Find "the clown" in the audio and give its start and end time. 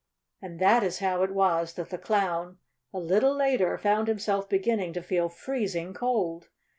1.91-2.57